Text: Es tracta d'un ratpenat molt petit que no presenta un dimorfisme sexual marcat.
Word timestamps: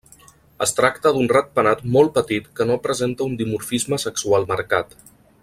Es 0.65 0.71
tracta 0.77 1.11
d'un 1.17 1.29
ratpenat 1.37 1.83
molt 1.97 2.13
petit 2.15 2.49
que 2.61 2.67
no 2.71 2.79
presenta 2.87 3.27
un 3.29 3.37
dimorfisme 3.43 4.01
sexual 4.07 4.49
marcat. 4.55 4.99